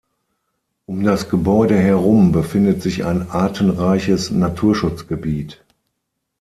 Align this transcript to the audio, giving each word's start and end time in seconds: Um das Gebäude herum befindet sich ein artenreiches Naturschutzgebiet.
Um 0.87 1.03
das 1.03 1.29
Gebäude 1.29 1.77
herum 1.77 2.31
befindet 2.31 2.81
sich 2.81 3.05
ein 3.05 3.29
artenreiches 3.29 4.31
Naturschutzgebiet. 4.31 5.63